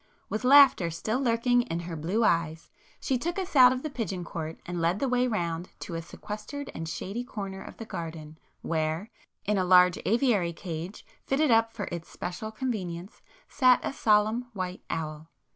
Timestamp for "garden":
7.85-8.39